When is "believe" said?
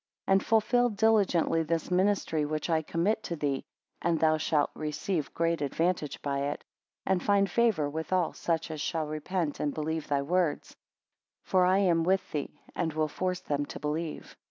9.75-10.07, 13.79-14.35